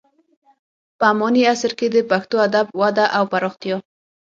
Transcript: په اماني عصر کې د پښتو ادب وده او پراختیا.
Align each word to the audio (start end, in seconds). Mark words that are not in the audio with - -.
په 0.97 1.03
اماني 1.11 1.41
عصر 1.51 1.71
کې 1.79 1.87
د 1.91 1.97
پښتو 2.09 2.35
ادب 2.47 2.65
وده 2.81 3.05
او 3.17 3.23
پراختیا. 3.31 3.77